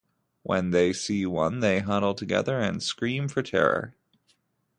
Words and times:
When 0.41 0.71
they 0.71 0.93
see 0.93 1.27
one, 1.27 1.59
they 1.59 1.77
huddle 1.77 2.15
together 2.15 2.59
and 2.59 2.81
scream 2.81 3.27
for 3.27 3.43
terror. 3.43 3.93